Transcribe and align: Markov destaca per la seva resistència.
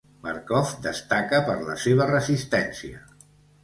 Markov 0.23 0.71
destaca 0.85 1.43
per 1.51 1.59
la 1.69 1.79
seva 1.87 2.11
resistència. 2.17 3.09